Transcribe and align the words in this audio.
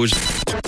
Rouge. 0.00 0.59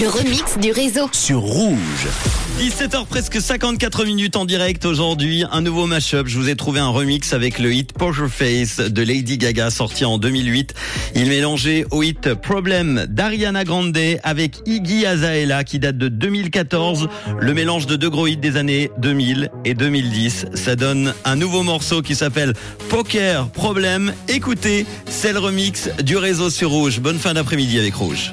Le 0.00 0.08
remix 0.08 0.58
du 0.58 0.70
réseau. 0.70 1.08
Sur 1.12 1.40
Rouge. 1.40 2.06
17h 2.60 3.06
presque 3.06 3.40
54 3.40 4.04
minutes 4.04 4.36
en 4.36 4.44
direct 4.44 4.84
aujourd'hui, 4.84 5.44
un 5.50 5.60
nouveau 5.60 5.86
mashup. 5.86 6.28
Je 6.28 6.38
vous 6.38 6.48
ai 6.48 6.54
trouvé 6.54 6.78
un 6.78 6.90
remix 6.90 7.32
avec 7.32 7.58
le 7.58 7.72
hit 7.72 7.92
Poker 7.94 8.28
Face 8.28 8.76
de 8.76 9.02
Lady 9.02 9.38
Gaga 9.38 9.70
sorti 9.70 10.04
en 10.04 10.18
2008. 10.18 10.74
Il 11.16 11.28
mélangeait 11.28 11.84
au 11.90 12.04
hit 12.04 12.34
Problem 12.34 13.06
d'Ariana 13.08 13.64
Grande 13.64 13.98
avec 14.22 14.58
Iggy 14.66 15.04
Azalea 15.04 15.64
qui 15.64 15.80
date 15.80 15.98
de 15.98 16.08
2014. 16.08 17.08
Le 17.40 17.54
mélange 17.54 17.86
de 17.86 17.96
deux 17.96 18.10
gros 18.10 18.28
hits 18.28 18.36
des 18.36 18.56
années 18.56 18.90
2000 18.98 19.50
et 19.64 19.74
2010. 19.74 20.46
Ça 20.54 20.76
donne 20.76 21.12
un 21.24 21.34
nouveau 21.34 21.64
morceau 21.64 22.02
qui 22.02 22.14
s'appelle 22.14 22.52
Poker 22.88 23.48
Problem. 23.48 24.12
Écoutez, 24.28 24.86
c'est 25.08 25.32
le 25.32 25.40
remix 25.40 25.88
du 26.04 26.16
réseau 26.16 26.50
sur 26.50 26.70
Rouge. 26.70 27.00
Bonne 27.00 27.18
fin 27.18 27.34
d'après-midi 27.34 27.80
avec 27.80 27.94
Rouge. 27.94 28.32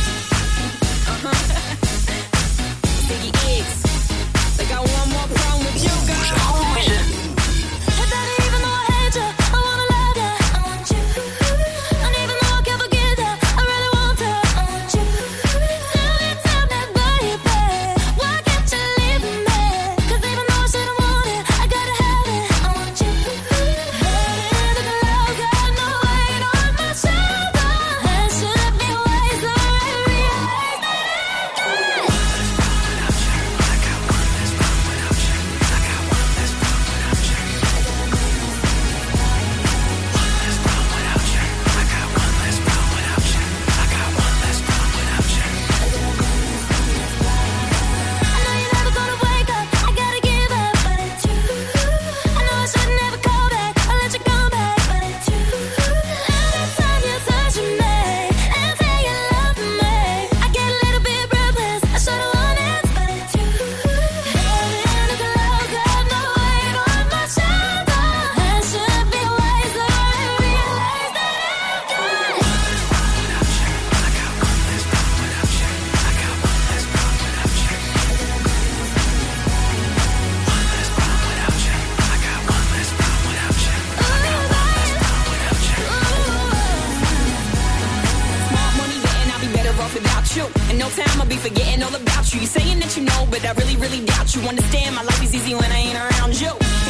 In 90.71 90.77
no 90.77 90.89
time, 90.89 91.19
I'll 91.19 91.27
be 91.27 91.35
forgetting 91.35 91.83
all 91.83 91.93
about 91.93 92.33
you. 92.33 92.39
You 92.39 92.47
saying 92.47 92.79
that 92.79 92.95
you 92.95 93.03
know, 93.03 93.27
but 93.29 93.43
I 93.43 93.51
really, 93.59 93.75
really 93.75 94.05
doubt 94.05 94.33
you. 94.33 94.41
Understand, 94.47 94.95
my 94.95 95.03
life 95.03 95.21
is 95.21 95.35
easy 95.35 95.53
when 95.53 95.69
I 95.69 95.75
ain't 95.75 95.97
around 95.97 96.39
you. 96.39 96.80